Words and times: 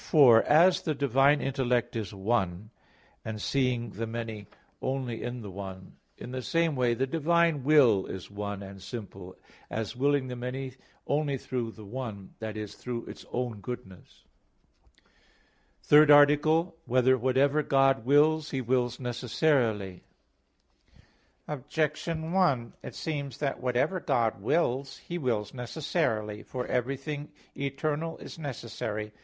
4: 0.01 0.41
As 0.45 0.81
the 0.81 0.95
divine 0.95 1.41
intellect 1.41 1.95
is 1.95 2.11
one, 2.11 2.71
as 3.23 3.43
seeing 3.43 3.91
the 3.91 4.07
many 4.07 4.47
only 4.81 5.21
in 5.21 5.41
the 5.43 5.51
one, 5.51 5.95
in 6.17 6.31
the 6.31 6.41
same 6.41 6.75
way 6.75 6.95
the 6.95 7.05
divine 7.05 7.63
will 7.63 8.07
is 8.07 8.31
one 8.31 8.63
and 8.63 8.81
simple, 8.81 9.35
as 9.69 9.95
willing 9.95 10.25
the 10.27 10.35
many 10.35 10.73
only 11.05 11.37
through 11.37 11.71
the 11.73 11.85
one, 11.85 12.33
that 12.39 12.57
is, 12.57 12.73
through 12.73 13.05
its 13.05 13.27
own 13.31 13.59
goodness._______________________ 13.61 14.23
THIRD 15.85 16.09
ARTICLE 16.09 16.59
[I, 16.59 16.63
Q. 16.63 16.65
19, 16.65 16.71
Art. 16.77 16.85
3] 16.85 16.91
Whether 16.91 17.17
Whatever 17.19 17.61
God 17.61 18.03
Wills 18.03 18.49
He 18.49 18.59
Wills 18.61 18.99
Necessarily? 18.99 20.03
Objection 21.47 22.31
1: 22.31 22.73
It 22.81 22.95
seems 22.95 23.37
that 23.37 23.59
whatever 23.61 23.99
God 23.99 24.41
wills 24.41 24.97
He 24.97 25.19
wills 25.19 25.53
necessarily. 25.53 26.41
For 26.41 26.65
everything 26.65 27.31
eternal 27.55 28.17
is 28.17 28.39
necessary. 28.39 29.13